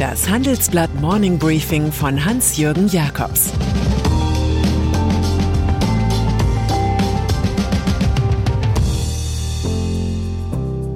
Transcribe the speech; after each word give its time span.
Das 0.00 0.30
Handelsblatt 0.30 0.94
Morning 0.94 1.38
Briefing 1.38 1.92
von 1.92 2.24
Hans-Jürgen 2.24 2.88
Jakobs 2.88 3.52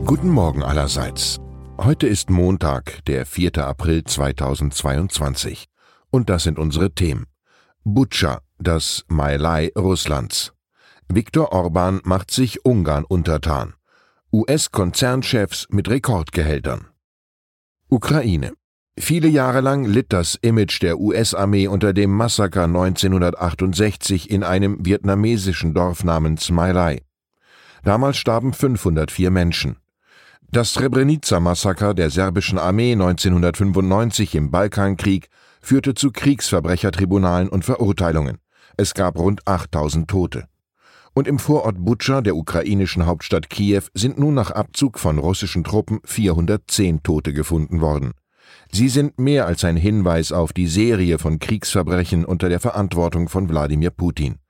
Guten 0.07 0.31
Morgen 0.31 0.63
allerseits. 0.63 1.39
Heute 1.77 2.07
ist 2.07 2.31
Montag, 2.31 3.05
der 3.05 3.27
4. 3.27 3.59
April 3.59 4.05
2022. 4.05 5.67
Und 6.11 6.31
das 6.31 6.45
sind 6.45 6.59
unsere 6.59 6.95
Themen. 6.95 7.27
Butscha, 7.85 8.41
das 8.59 9.05
Mailai 9.09 9.71
Russlands. 9.77 10.55
Viktor 11.13 11.53
Orban 11.53 12.01
macht 12.05 12.31
sich 12.31 12.65
Ungarn 12.65 13.05
untertan. 13.05 13.75
US-Konzernchefs 14.33 15.67
mit 15.69 15.91
Rekordgehältern. 15.91 16.87
Ukraine. 17.91 18.55
Viele 18.99 19.27
Jahre 19.27 19.61
lang 19.61 19.85
litt 19.85 20.13
das 20.13 20.37
Image 20.41 20.81
der 20.81 21.01
US-Armee 21.01 21.67
unter 21.67 21.93
dem 21.93 22.11
Massaker 22.13 22.65
1968 22.65 24.31
in 24.31 24.45
einem 24.45 24.79
vietnamesischen 24.87 25.75
Dorf 25.75 26.05
namens 26.05 26.51
My 26.51 26.71
Lai. 26.71 27.03
Damals 27.83 28.17
starben 28.17 28.53
504 28.53 29.31
Menschen. 29.31 29.77
Das 30.51 30.75
Srebrenica-Massaker 30.75 31.93
der 31.93 32.11
serbischen 32.11 32.59
Armee 32.59 32.93
1995 32.93 34.37
im 34.37 34.53
Balkankrieg 34.53 35.29
führte 35.61 35.95
zu 35.95 36.13
Kriegsverbrechertribunalen 36.13 37.49
und 37.49 37.65
Verurteilungen. 37.65 38.39
Es 38.77 38.95
gab 38.95 39.19
rund 39.19 39.47
8000 39.47 40.09
Tote. 40.09 40.45
Und 41.15 41.27
im 41.27 41.41
Vorort 41.41 41.77
Butscha 41.79 42.21
der 42.21 42.37
ukrainischen 42.37 43.07
Hauptstadt 43.07 43.51
Kiew 43.51 43.83
sind 43.93 44.19
nun 44.19 44.35
nach 44.35 44.53
Abzug 44.53 45.01
von 45.01 45.19
russischen 45.19 45.65
Truppen 45.65 46.01
410 46.05 47.03
Tote 47.03 47.33
gefunden 47.33 47.81
worden. 47.81 48.13
Sie 48.75 48.89
sind 48.89 49.21
mehr 49.21 49.47
als 49.47 49.63
ein 49.63 49.77
Hinweis 49.77 50.33
auf 50.33 50.53
die 50.53 50.67
Serie 50.67 51.21
von 51.21 51.39
Kriegsverbrechen 51.39 52.25
unter 52.25 52.49
der 52.49 52.59
Verantwortung 52.59 53.29
von 53.29 53.49
Wladimir 53.49 53.91
Putin. 53.91 54.41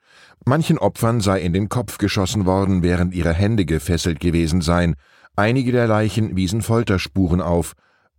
Manchen 0.47 0.79
Opfern 0.79 1.21
sei 1.21 1.43
in 1.43 1.53
den 1.53 1.69
Kopf 1.69 1.99
geschossen 1.99 2.47
worden, 2.47 2.83
während 2.83 3.15
ihre 3.15 3.35
Hände 3.35 3.67
gefesselt 3.67 4.21
gewesen 4.21 4.63
seien. 4.63 4.95
Einige 5.37 5.73
der 5.73 5.87
Leichen 5.89 6.37
wiesen 6.37 6.63
Folterspuren 6.63 7.43
auf. 7.43 7.75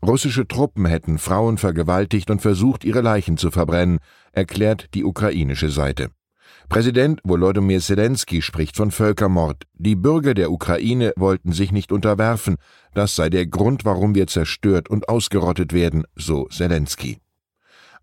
Russische 0.06 0.48
Truppen 0.48 0.86
hätten 0.86 1.18
Frauen 1.18 1.58
vergewaltigt 1.58 2.30
und 2.30 2.40
versucht, 2.40 2.84
ihre 2.84 3.02
Leichen 3.02 3.38
zu 3.38 3.50
verbrennen, 3.50 3.98
erklärt 4.32 4.94
die 4.94 5.06
ukrainische 5.06 5.72
Seite. 5.72 6.12
Präsident 6.70 7.22
Volodymyr 7.24 7.80
Zelensky 7.80 8.42
spricht 8.42 8.76
von 8.76 8.92
Völkermord. 8.92 9.64
Die 9.76 9.96
Bürger 9.96 10.34
der 10.34 10.52
Ukraine 10.52 11.14
wollten 11.16 11.54
sich 11.54 11.72
nicht 11.72 11.92
unterwerfen. 11.92 12.58
Das 12.94 13.16
sei 13.16 13.30
der 13.30 13.46
Grund, 13.46 13.86
warum 13.86 14.16
wir 14.16 14.28
zerstört 14.28 14.90
und 14.90 15.08
ausgerottet 15.08 15.74
werden, 15.74 16.06
so 16.16 16.46
Zelensky. 16.46 17.20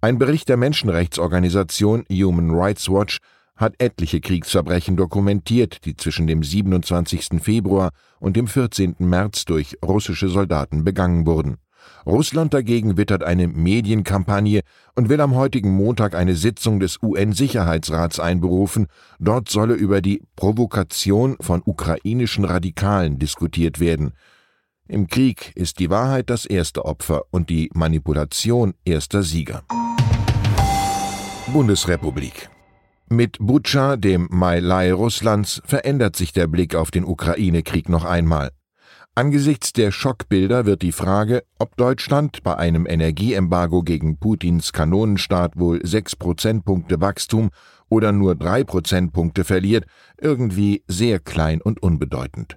Ein 0.00 0.18
Bericht 0.18 0.48
der 0.48 0.56
Menschenrechtsorganisation 0.56 2.04
Human 2.10 2.50
Rights 2.50 2.88
Watch 2.88 3.18
hat 3.56 3.74
etliche 3.78 4.20
Kriegsverbrechen 4.20 4.96
dokumentiert, 4.96 5.84
die 5.84 5.96
zwischen 5.96 6.26
dem 6.26 6.42
27. 6.42 7.42
Februar 7.42 7.90
und 8.18 8.36
dem 8.36 8.46
14. 8.46 8.96
März 8.98 9.44
durch 9.44 9.76
russische 9.84 10.28
Soldaten 10.28 10.84
begangen 10.84 11.26
wurden. 11.26 11.58
Russland 12.06 12.54
dagegen 12.54 12.96
wittert 12.96 13.22
eine 13.22 13.48
Medienkampagne 13.48 14.60
und 14.94 15.08
will 15.08 15.20
am 15.20 15.34
heutigen 15.34 15.70
Montag 15.70 16.14
eine 16.14 16.34
Sitzung 16.36 16.80
des 16.80 16.98
UN-Sicherheitsrats 17.02 18.20
einberufen. 18.20 18.86
Dort 19.18 19.48
solle 19.48 19.74
über 19.74 20.00
die 20.00 20.22
Provokation 20.36 21.36
von 21.40 21.62
ukrainischen 21.64 22.44
Radikalen 22.44 23.18
diskutiert 23.18 23.80
werden. 23.80 24.12
Im 24.88 25.06
Krieg 25.06 25.52
ist 25.54 25.78
die 25.78 25.90
Wahrheit 25.90 26.28
das 26.28 26.44
erste 26.44 26.84
Opfer 26.84 27.22
und 27.30 27.50
die 27.50 27.70
Manipulation 27.72 28.74
erster 28.84 29.22
Sieger. 29.22 29.62
Bundesrepublik 31.52 32.50
mit 33.12 33.36
Butscha, 33.40 33.96
dem 33.96 34.26
Mai-Lai 34.30 34.90
Russlands, 34.90 35.60
verändert 35.66 36.16
sich 36.16 36.32
der 36.32 36.46
Blick 36.46 36.74
auf 36.74 36.90
den 36.90 37.04
Ukraine-Krieg 37.04 37.90
noch 37.90 38.04
einmal. 38.06 38.50
Angesichts 39.14 39.74
der 39.74 39.92
Schockbilder 39.92 40.64
wird 40.64 40.80
die 40.80 40.90
Frage, 40.90 41.44
ob 41.58 41.76
Deutschland 41.76 42.42
bei 42.42 42.56
einem 42.56 42.86
Energieembargo 42.86 43.82
gegen 43.82 44.16
Putins 44.16 44.72
Kanonenstaat 44.72 45.58
wohl 45.58 45.84
sechs 45.84 46.16
Prozentpunkte 46.16 46.98
Wachstum 47.02 47.50
oder 47.90 48.12
nur 48.12 48.36
drei 48.36 48.64
Prozentpunkte 48.64 49.44
verliert, 49.44 49.84
irgendwie 50.18 50.82
sehr 50.88 51.18
klein 51.18 51.60
und 51.60 51.82
unbedeutend. 51.82 52.56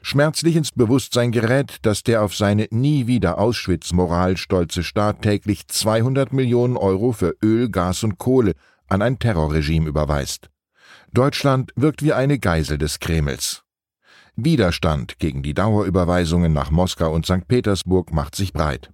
Schmerzlich 0.00 0.56
ins 0.56 0.72
Bewusstsein 0.72 1.32
gerät, 1.32 1.76
dass 1.82 2.02
der 2.02 2.22
auf 2.22 2.34
seine 2.34 2.66
nie 2.70 3.06
wieder 3.06 3.38
Auschwitz-Moral 3.38 4.38
stolze 4.38 4.82
Staat 4.82 5.20
täglich 5.20 5.68
200 5.68 6.32
Millionen 6.32 6.78
Euro 6.78 7.12
für 7.12 7.36
Öl, 7.44 7.68
Gas 7.68 8.04
und 8.04 8.16
Kohle 8.16 8.54
an 8.88 9.02
ein 9.02 9.18
Terrorregime 9.18 9.90
überweist. 9.90 10.48
Deutschland 11.12 11.72
wirkt 11.76 12.02
wie 12.02 12.14
eine 12.14 12.38
Geisel 12.38 12.78
des 12.78 13.00
Kremls. 13.00 13.64
Widerstand 14.36 15.18
gegen 15.18 15.42
die 15.42 15.54
Dauerüberweisungen 15.54 16.52
nach 16.52 16.70
Moskau 16.70 17.12
und 17.12 17.26
St. 17.26 17.46
Petersburg 17.48 18.12
macht 18.12 18.34
sich 18.34 18.52
breit. 18.52 18.90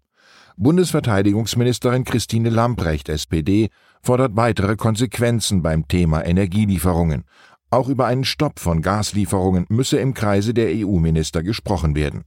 Bundesverteidigungsministerin 0.56 2.04
Christine 2.04 2.48
Lamprecht, 2.48 3.08
SPD, 3.08 3.68
fordert 4.02 4.36
weitere 4.36 4.76
Konsequenzen 4.76 5.62
beim 5.62 5.86
Thema 5.86 6.24
Energielieferungen. 6.24 7.24
Auch 7.70 7.88
über 7.88 8.06
einen 8.06 8.24
Stopp 8.24 8.58
von 8.58 8.80
Gaslieferungen 8.80 9.66
müsse 9.68 9.98
im 9.98 10.14
Kreise 10.14 10.54
der 10.54 10.68
EU-Minister 10.70 11.42
gesprochen 11.42 11.94
werden. 11.94 12.24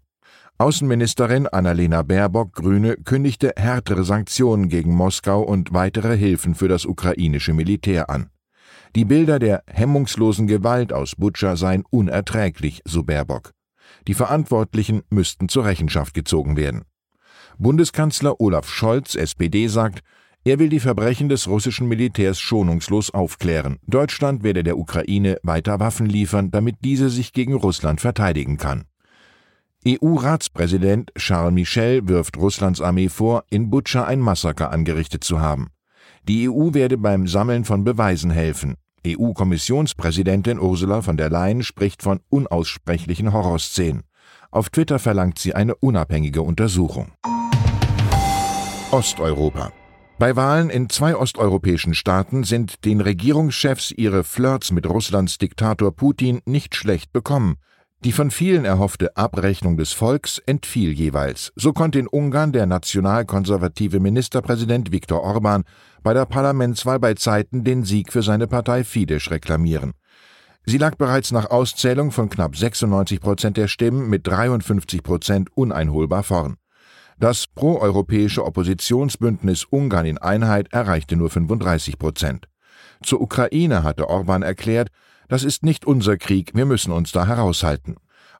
Außenministerin 0.59 1.47
Annalena 1.47 2.03
Baerbock, 2.03 2.53
Grüne, 2.53 2.97
kündigte 2.97 3.53
härtere 3.55 4.03
Sanktionen 4.03 4.67
gegen 4.67 4.93
Moskau 4.93 5.41
und 5.41 5.73
weitere 5.73 6.17
Hilfen 6.17 6.53
für 6.53 6.67
das 6.67 6.85
ukrainische 6.85 7.53
Militär 7.53 8.09
an. 8.09 8.29
Die 8.95 9.05
Bilder 9.05 9.37
der 9.39 9.63
hemmungslosen 9.67 10.47
Gewalt 10.47 10.93
aus 10.93 11.15
Butscha 11.15 11.55
seien 11.55 11.83
unerträglich, 11.89 12.81
so 12.85 13.03
Baerbock. 13.03 13.53
Die 14.07 14.13
Verantwortlichen 14.13 15.03
müssten 15.09 15.49
zur 15.49 15.65
Rechenschaft 15.65 16.13
gezogen 16.13 16.57
werden. 16.57 16.83
Bundeskanzler 17.57 18.39
Olaf 18.39 18.69
Scholz, 18.69 19.15
SPD, 19.15 19.67
sagt, 19.67 20.01
er 20.45 20.57
will 20.57 20.69
die 20.69 20.79
Verbrechen 20.79 21.29
des 21.29 21.47
russischen 21.47 21.87
Militärs 21.87 22.39
schonungslos 22.39 23.11
aufklären. 23.11 23.77
Deutschland 23.85 24.43
werde 24.43 24.63
der 24.63 24.77
Ukraine 24.77 25.37
weiter 25.43 25.79
Waffen 25.79 26.05
liefern, 26.05 26.49
damit 26.49 26.77
diese 26.81 27.09
sich 27.09 27.33
gegen 27.33 27.53
Russland 27.53 27.99
verteidigen 28.01 28.57
kann. 28.57 28.85
EU-Ratspräsident 29.85 31.11
Charles 31.15 31.53
Michel 31.53 32.07
wirft 32.07 32.37
Russlands 32.37 32.81
Armee 32.81 33.09
vor, 33.09 33.43
in 33.49 33.69
Butscha 33.69 34.05
ein 34.05 34.19
Massaker 34.19 34.71
angerichtet 34.71 35.23
zu 35.23 35.39
haben. 35.39 35.69
Die 36.27 36.49
EU 36.49 36.73
werde 36.73 36.97
beim 36.97 37.27
Sammeln 37.27 37.65
von 37.65 37.83
Beweisen 37.83 38.31
helfen. 38.31 38.75
EU-Kommissionspräsidentin 39.07 40.59
Ursula 40.59 41.01
von 41.01 41.17
der 41.17 41.29
Leyen 41.29 41.63
spricht 41.63 42.03
von 42.03 42.19
unaussprechlichen 42.29 43.31
Horrorszenen. 43.33 44.03
Auf 44.51 44.69
Twitter 44.69 44.99
verlangt 44.99 45.39
sie 45.39 45.55
eine 45.55 45.75
unabhängige 45.75 46.41
Untersuchung. 46.41 47.11
Osteuropa. 48.91 49.71
Bei 50.17 50.35
Wahlen 50.35 50.69
in 50.69 50.89
zwei 50.89 51.15
osteuropäischen 51.15 51.93
Staaten 51.93 52.43
sind 52.43 52.83
den 52.83 52.99
Regierungschefs 52.99 53.91
ihre 53.91 54.23
Flirts 54.23 54.71
mit 54.71 54.85
Russlands 54.85 55.37
Diktator 55.37 55.95
Putin 55.95 56.41
nicht 56.45 56.75
schlecht 56.75 57.13
bekommen. 57.13 57.55
Die 58.05 58.13
von 58.13 58.31
vielen 58.31 58.63
erhoffte 58.63 59.17
Abrechnung 59.17 59.75
des 59.75 59.91
Volks 59.91 60.37
entfiel 60.45 60.93
jeweils. 60.93 61.51
So 61.57 61.73
konnte 61.73 61.99
in 61.99 62.07
Ungarn 62.07 62.53
der 62.53 62.65
nationalkonservative 62.65 63.99
Ministerpräsident 63.99 64.93
Viktor 64.93 65.21
Orban 65.21 65.65
bei 66.01 66.13
der 66.13 66.25
Parlamentswahl 66.25 66.97
bei 66.97 67.15
Zeiten 67.15 67.65
den 67.65 67.83
Sieg 67.83 68.13
für 68.13 68.21
seine 68.21 68.47
Partei 68.47 68.85
Fidesz 68.85 69.31
reklamieren. 69.31 69.91
Sie 70.65 70.77
lag 70.77 70.95
bereits 70.95 71.33
nach 71.33 71.49
Auszählung 71.49 72.11
von 72.11 72.29
knapp 72.29 72.55
96 72.55 73.19
Prozent 73.19 73.57
der 73.57 73.67
Stimmen 73.67 74.09
mit 74.09 74.25
53 74.25 75.03
Prozent 75.03 75.49
uneinholbar 75.57 76.23
vorn. 76.23 76.55
Das 77.17 77.47
proeuropäische 77.47 78.45
Oppositionsbündnis 78.45 79.65
Ungarn 79.65 80.05
in 80.05 80.17
Einheit 80.17 80.71
erreichte 80.71 81.17
nur 81.17 81.29
35 81.29 81.99
Prozent. 81.99 82.47
Zur 83.03 83.21
Ukraine 83.21 83.83
hatte 83.83 84.09
Orban 84.09 84.41
erklärt, 84.41 84.89
das 85.27 85.43
ist 85.43 85.63
nicht 85.63 85.85
unser 85.85 86.17
Krieg, 86.17 86.51
wir 86.53 86.65
müssen 86.65 86.91
uns 86.91 87.11
da 87.11 87.27
heraushalten. 87.27 87.95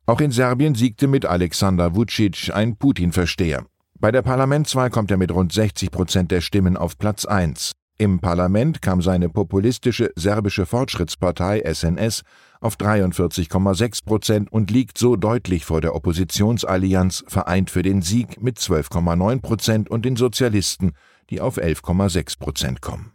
Auch 0.05 0.21
in 0.21 0.31
Serbien 0.31 0.75
siegte 0.75 1.07
mit 1.07 1.25
Alexander 1.25 1.95
Vucic 1.95 2.51
ein 2.53 2.77
Putin-Versteher. 2.77 3.65
Bei 3.99 4.11
der 4.11 4.21
Parlamentswahl 4.21 4.89
kommt 4.89 5.11
er 5.11 5.17
mit 5.17 5.31
rund 5.31 5.51
60 5.51 5.91
Prozent 5.91 6.31
der 6.31 6.41
Stimmen 6.41 6.77
auf 6.77 6.97
Platz 6.97 7.25
1. 7.25 7.73
Im 8.01 8.19
Parlament 8.19 8.81
kam 8.81 9.01
seine 9.01 9.27
populistische 9.27 10.11
serbische 10.15 10.65
Fortschrittspartei 10.65 11.61
SNS 11.65 12.21
auf 12.61 12.77
43,6 12.77 14.05
Prozent 14.05 14.51
und 14.53 14.71
liegt 14.71 14.97
so 14.97 15.17
deutlich 15.17 15.65
vor 15.65 15.81
der 15.81 15.93
Oppositionsallianz 15.93 17.25
Vereint 17.27 17.69
für 17.69 17.83
den 17.83 18.01
Sieg 18.01 18.41
mit 18.41 18.57
12,9 18.57 19.41
Prozent 19.41 19.89
und 19.89 20.05
den 20.05 20.15
Sozialisten, 20.15 20.93
die 21.29 21.41
auf 21.41 21.57
11,6 21.57 22.39
Prozent 22.39 22.81
kommen. 22.81 23.11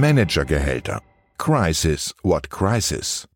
Managergehälter 0.00 1.00
Crisis, 1.38 2.14
what 2.22 2.50
crisis? 2.50 3.26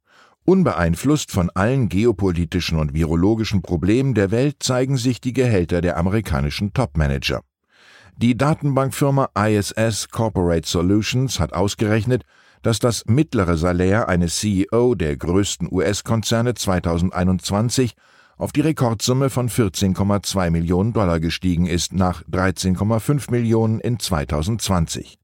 Unbeeinflusst 0.45 1.31
von 1.33 1.49
allen 1.55 1.89
geopolitischen 1.89 2.79
und 2.79 2.93
virologischen 2.93 3.63
Problemen 3.63 4.13
der 4.13 4.31
Welt 4.31 4.57
zeigen 4.63 4.99
sich 4.99 5.23
die 5.23 5.33
Gehälter 5.33 5.81
der 5.81 5.97
amerikanischen 5.97 6.75
Topmanager. 6.75 7.41
Die 8.19 8.37
Datenbankfirma 8.37 9.31
ISS 9.35 10.11
Corporate 10.11 10.69
Solutions 10.69 11.41
hat 11.41 11.55
ausgerechnet, 11.55 12.25
dass 12.61 12.79
das 12.79 13.07
mittlere 13.07 13.57
Salär 13.57 14.11
eines 14.11 14.39
CEO 14.39 14.95
der 14.95 15.17
größten 15.17 15.67
US-Konzerne 15.73 16.53
2021 16.53 17.95
auf 18.37 18.53
die 18.53 18.61
Rekordsumme 18.61 19.31
von 19.31 19.49
14,2 19.49 20.51
Millionen 20.51 20.93
Dollar 20.93 21.21
gestiegen 21.21 21.65
ist, 21.65 21.95
nach 21.95 22.23
13,5 22.25 23.31
Millionen 23.31 23.81
in 23.81 23.99
2020. 23.99 25.20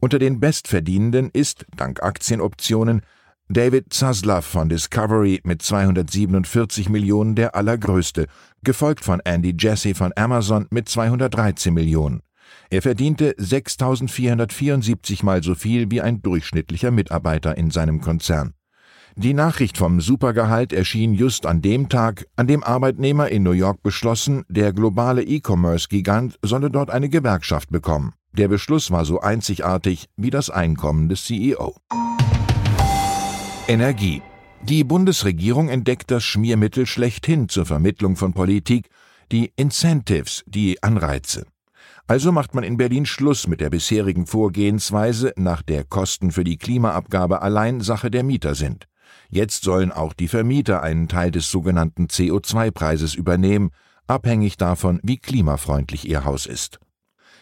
Unter 0.00 0.18
den 0.18 0.38
Bestverdienenden 0.38 1.30
ist, 1.32 1.66
dank 1.76 2.02
Aktienoptionen, 2.02 3.02
David 3.48 3.92
Zaslav 3.92 4.44
von 4.44 4.68
Discovery 4.68 5.40
mit 5.42 5.62
247 5.62 6.88
Millionen 6.88 7.34
der 7.34 7.56
allergrößte, 7.56 8.26
gefolgt 8.62 9.02
von 9.02 9.20
Andy 9.24 9.54
Jassy 9.58 9.94
von 9.94 10.12
Amazon 10.14 10.66
mit 10.70 10.88
213 10.88 11.74
Millionen. 11.74 12.20
Er 12.70 12.82
verdiente 12.82 13.32
6.474 13.38 15.24
mal 15.24 15.42
so 15.42 15.54
viel 15.54 15.90
wie 15.90 16.00
ein 16.00 16.22
durchschnittlicher 16.22 16.90
Mitarbeiter 16.90 17.56
in 17.56 17.70
seinem 17.70 18.00
Konzern. 18.00 18.52
Die 19.16 19.34
Nachricht 19.34 19.78
vom 19.78 20.00
Supergehalt 20.00 20.72
erschien 20.72 21.12
just 21.12 21.44
an 21.44 21.60
dem 21.60 21.88
Tag, 21.88 22.26
an 22.36 22.46
dem 22.46 22.62
Arbeitnehmer 22.62 23.30
in 23.30 23.42
New 23.42 23.50
York 23.50 23.82
beschlossen, 23.82 24.44
der 24.48 24.72
globale 24.72 25.24
E-Commerce-Gigant 25.24 26.38
solle 26.42 26.70
dort 26.70 26.90
eine 26.90 27.08
Gewerkschaft 27.08 27.70
bekommen. 27.70 28.12
Der 28.32 28.48
Beschluss 28.48 28.90
war 28.90 29.04
so 29.04 29.20
einzigartig 29.20 30.08
wie 30.16 30.30
das 30.30 30.50
Einkommen 30.50 31.08
des 31.08 31.24
CEO. 31.24 31.74
Energie. 33.66 34.22
Die 34.62 34.84
Bundesregierung 34.84 35.68
entdeckt 35.68 36.10
das 36.10 36.24
Schmiermittel 36.24 36.86
schlechthin 36.86 37.48
zur 37.48 37.66
Vermittlung 37.66 38.16
von 38.16 38.32
Politik, 38.32 38.88
die 39.30 39.52
Incentives, 39.56 40.42
die 40.46 40.82
Anreize. 40.82 41.46
Also 42.06 42.32
macht 42.32 42.54
man 42.54 42.64
in 42.64 42.78
Berlin 42.78 43.04
Schluss 43.06 43.46
mit 43.46 43.60
der 43.60 43.70
bisherigen 43.70 44.26
Vorgehensweise, 44.26 45.34
nach 45.36 45.62
der 45.62 45.84
Kosten 45.84 46.30
für 46.30 46.44
die 46.44 46.56
Klimaabgabe 46.56 47.42
allein 47.42 47.80
Sache 47.82 48.10
der 48.10 48.22
Mieter 48.22 48.54
sind. 48.54 48.86
Jetzt 49.28 49.62
sollen 49.62 49.92
auch 49.92 50.14
die 50.14 50.28
Vermieter 50.28 50.82
einen 50.82 51.08
Teil 51.08 51.30
des 51.30 51.50
sogenannten 51.50 52.06
CO2-Preises 52.06 53.14
übernehmen, 53.14 53.70
abhängig 54.06 54.56
davon, 54.56 55.00
wie 55.02 55.18
klimafreundlich 55.18 56.08
ihr 56.08 56.24
Haus 56.24 56.46
ist. 56.46 56.80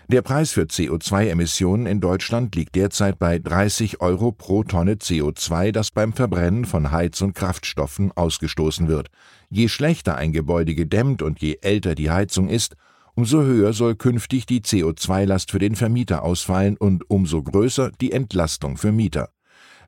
Der 0.08 0.22
Preis 0.22 0.52
für 0.52 0.62
CO2-Emissionen 0.62 1.86
in 1.86 2.00
Deutschland 2.00 2.54
liegt 2.54 2.76
derzeit 2.76 3.18
bei 3.18 3.40
30 3.40 4.00
Euro 4.00 4.30
pro 4.30 4.62
Tonne 4.62 4.94
CO2, 4.94 5.72
das 5.72 5.90
beim 5.90 6.12
Verbrennen 6.12 6.64
von 6.64 6.92
Heiz- 6.92 7.22
und 7.22 7.34
Kraftstoffen 7.34 8.12
ausgestoßen 8.12 8.86
wird. 8.86 9.08
Je 9.50 9.66
schlechter 9.66 10.14
ein 10.14 10.32
Gebäude 10.32 10.76
gedämmt 10.76 11.22
und 11.22 11.40
je 11.40 11.58
älter 11.60 11.96
die 11.96 12.08
Heizung 12.08 12.48
ist, 12.48 12.76
umso 13.16 13.42
höher 13.42 13.72
soll 13.72 13.96
künftig 13.96 14.46
die 14.46 14.60
CO2-Last 14.60 15.50
für 15.50 15.58
den 15.58 15.74
Vermieter 15.74 16.22
ausfallen 16.22 16.76
und 16.76 17.10
umso 17.10 17.42
größer 17.42 17.90
die 18.00 18.12
Entlastung 18.12 18.76
für 18.76 18.92
Mieter. 18.92 19.30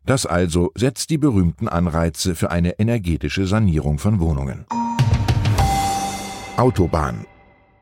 Das 0.05 0.27
also 0.27 0.73
setzt 0.75 1.11
die 1.11 1.19
berühmten 1.19 1.69
Anreize 1.69 2.35
für 2.35 2.51
eine 2.51 2.81
energetische 2.81 3.47
Sanierung 3.47 4.01
von 4.01 4.19
Wohnungen. 4.19 4.67
Autobahn. 6.57 7.25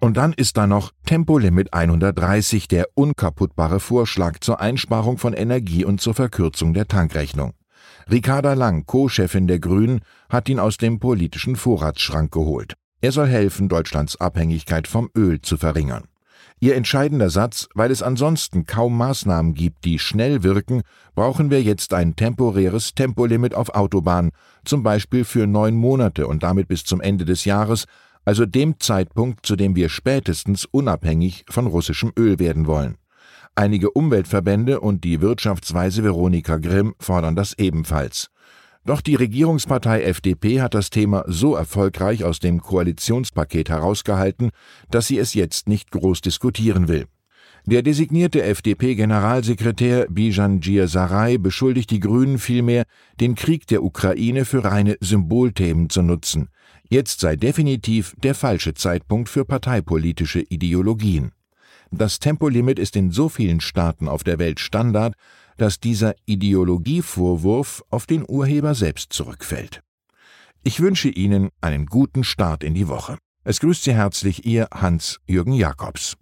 Und 0.01 0.17
dann 0.17 0.33
ist 0.33 0.57
da 0.57 0.67
noch 0.67 0.93
Tempolimit 1.07 1.73
130, 1.73 2.69
der 2.69 2.87
unkaputtbare 2.95 3.81
Vorschlag 3.81 4.41
zur 4.41 4.61
Einsparung 4.61 5.19
von 5.19 5.33
Energie 5.33 5.85
und 5.85 6.01
zur 6.01 6.15
Verkürzung 6.15 6.75
der 6.75 6.87
Tankrechnung. 6.87 7.55
Ricarda 8.11 8.53
Lang, 8.53 8.87
Co-Chefin 8.87 9.47
der 9.49 9.59
Grünen, 9.59 10.01
hat 10.29 10.49
ihn 10.49 10.61
aus 10.61 10.77
dem 10.77 11.01
politischen 11.01 11.57
Vorratsschrank 11.57 12.31
geholt. 12.31 12.75
Er 13.01 13.13
soll 13.13 13.27
helfen, 13.27 13.69
Deutschlands 13.69 14.21
Abhängigkeit 14.21 14.87
vom 14.87 15.11
Öl 15.17 15.41
zu 15.41 15.57
verringern. 15.57 16.05
Ihr 16.59 16.75
entscheidender 16.75 17.29
Satz, 17.29 17.69
weil 17.75 17.91
es 17.91 18.03
ansonsten 18.03 18.65
kaum 18.65 18.97
Maßnahmen 18.97 19.53
gibt, 19.53 19.85
die 19.85 19.99
schnell 19.99 20.43
wirken, 20.43 20.83
brauchen 21.15 21.51
wir 21.51 21.63
jetzt 21.63 21.93
ein 21.93 22.17
temporäres 22.17 22.95
Tempolimit 22.95 23.55
auf 23.55 23.75
Autobahnen, 23.75 24.31
zum 24.65 24.83
Beispiel 24.83 25.25
für 25.25 25.47
neun 25.47 25.75
Monate 25.75 26.27
und 26.27 26.43
damit 26.43 26.69
bis 26.69 26.85
zum 26.85 27.03
Ende 27.03 27.27
des 27.27 27.45
Jahres, 27.45 27.85
also 28.27 28.45
dem 28.45 28.79
Zeitpunkt, 28.79 29.47
zu 29.47 29.57
dem 29.57 29.75
wir 29.77 29.89
spätestens 29.89 30.67
unabhängig 30.67 31.47
von 31.49 31.67
russischem 31.67 32.13
Öl 32.19 32.39
werden 32.39 32.67
wollen. 32.67 32.99
Einige 33.55 33.91
Umweltverbände 33.91 34.81
und 34.81 35.05
die 35.05 35.23
Wirtschaftsweise 35.23 36.05
Veronika 36.05 36.59
Grimm 36.59 36.95
fordern 37.01 37.37
das 37.37 37.57
ebenfalls. 37.57 38.29
Doch 38.85 39.01
die 39.01 39.15
Regierungspartei 39.15 40.03
FDP 40.03 40.61
hat 40.61 40.75
das 40.75 40.91
Thema 40.91 41.25
so 41.27 41.55
erfolgreich 41.55 42.25
aus 42.25 42.39
dem 42.39 42.61
Koalitionspaket 42.61 43.71
herausgehalten, 43.71 44.51
dass 44.91 45.07
sie 45.07 45.19
es 45.19 45.33
jetzt 45.35 45.69
nicht 45.69 45.91
groß 45.91 46.21
diskutieren 46.21 46.87
will. 46.87 47.07
Der 47.69 47.83
designierte 47.83 48.45
FDP-Generalsekretär 48.45 50.07
Bijan 50.09 50.61
Sarai 50.63 51.37
beschuldigt 51.37 51.91
die 51.91 51.99
Grünen 51.99 52.39
vielmehr, 52.39 52.85
den 53.19 53.35
Krieg 53.35 53.67
der 53.67 53.83
Ukraine 53.83 54.45
für 54.45 54.63
reine 54.63 54.97
Symbolthemen 55.01 55.91
zu 55.91 56.03
nutzen. 56.03 56.49
Jetzt 56.89 57.19
sei 57.19 57.35
definitiv 57.35 58.15
der 58.23 58.37
falsche 58.37 58.75
Zeitpunkt 58.75 59.29
für 59.29 59.45
parteipolitische 59.45 60.43
Ideologien. 60.43 61.33
Das 61.91 62.21
Tempolimit 62.21 62.79
ist 62.79 62.95
in 62.95 63.11
so 63.11 63.29
vielen 63.29 63.61
Staaten 63.61 64.07
auf 64.07 64.23
der 64.23 64.39
Welt 64.39 64.61
Standard, 64.61 65.15
dass 65.57 65.81
dieser 65.81 66.15
Ideologievorwurf 66.25 67.83
auf 67.91 68.07
den 68.07 68.25
Urheber 68.29 68.77
selbst 68.77 69.13
zurückfällt. 69.13 69.83
Ich 70.63 70.79
wünsche 70.79 71.09
Ihnen 71.09 71.49
einen 71.61 71.87
guten 71.87 72.23
Start 72.23 72.63
in 72.63 72.75
die 72.75 72.87
Woche. 72.87 73.19
Es 73.43 73.59
grüßt 73.59 73.83
Sie 73.83 73.95
herzlich 73.95 74.47
Ihr 74.47 74.69
Hans-Jürgen 74.73 75.53
Jakobs. 75.53 76.17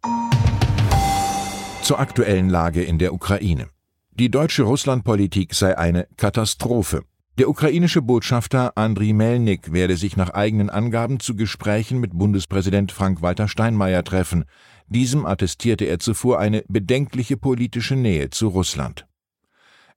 Zur 1.85 2.01
aktuellen 2.01 2.49
Lage 2.49 2.83
in 2.83 2.99
der 2.99 3.13
Ukraine. 3.13 3.69
Die 4.11 4.31
deutsche 4.31 4.63
Russlandpolitik 4.63 5.53
sei 5.53 5.77
eine 5.77 6.09
Katastrophe. 6.17 7.03
Der 7.37 7.51
ukrainische 7.51 8.01
Botschafter 8.01 8.73
Andriy 8.79 9.13
Melnik 9.13 9.71
werde 9.71 9.99
sich 9.99 10.17
nach 10.17 10.31
eigenen 10.31 10.71
Angaben 10.71 11.21
zu 11.21 11.37
Gesprächen 11.37 12.01
mit 12.01 12.17
Bundespräsident 12.17 12.91
Frank-Walter 12.91 13.49
Steinmeier 13.49 14.03
treffen. 14.03 14.47
Diesem 14.87 15.27
attestierte 15.27 15.85
er 15.85 15.99
zuvor 15.99 16.39
eine 16.39 16.65
bedenkliche 16.69 17.37
politische 17.37 17.97
Nähe 17.97 18.31
zu 18.31 18.49
Russland. 18.49 19.07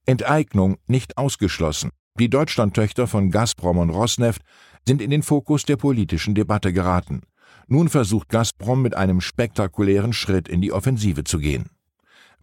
Enteignung 0.06 0.80
nicht 0.88 1.18
ausgeschlossen. 1.18 1.92
Die 2.20 2.30
Deutschlandtöchter 2.30 3.08
von 3.08 3.32
Gazprom 3.32 3.78
und 3.78 3.92
Rosneft 3.92 4.42
sind 4.86 5.02
in 5.02 5.10
den 5.10 5.24
Fokus 5.24 5.64
der 5.64 5.78
politischen 5.78 6.36
Debatte 6.36 6.74
geraten. 6.74 7.22
Nun 7.68 7.88
versucht 7.88 8.28
Gazprom 8.28 8.82
mit 8.82 8.94
einem 8.94 9.22
spektakulären 9.22 10.12
Schritt 10.12 10.50
in 10.50 10.60
die 10.60 10.74
Offensive 10.74 11.24
zu 11.24 11.40
gehen. 11.40 11.70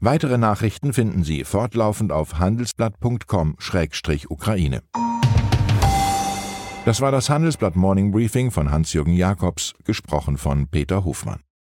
Weitere 0.05 0.37
Nachrichten 0.37 0.93
finden 0.93 1.25
Sie 1.25 1.45
fortlaufend 1.45 2.13
auf 2.13 2.39
handelsblatt.com-ukraine. 2.39 4.83
Das 6.85 7.01
war 7.01 7.11
das 7.11 7.31
Handelsblatt 7.31 7.75
Morning 7.75 8.13
Briefing 8.13 8.51
von 8.51 8.71
Hans-Jürgen 8.71 9.15
Jakobs, 9.15 9.73
gesprochen 9.83 10.37
von 10.37 10.69
Peter 10.69 11.07
Hofmann. 11.07 11.41